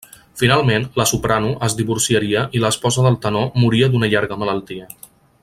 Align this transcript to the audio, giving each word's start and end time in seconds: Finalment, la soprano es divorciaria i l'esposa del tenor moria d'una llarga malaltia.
Finalment, 0.41 0.85
la 1.01 1.05
soprano 1.09 1.51
es 1.67 1.75
divorciaria 1.81 2.43
i 2.59 2.63
l'esposa 2.65 3.05
del 3.09 3.19
tenor 3.27 3.47
moria 3.65 3.91
d'una 3.93 4.11
llarga 4.15 4.41
malaltia. 4.47 4.91